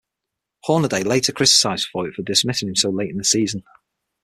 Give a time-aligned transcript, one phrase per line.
[0.63, 3.61] Hornaday later criticized Foyt for dismissing him so late in the season.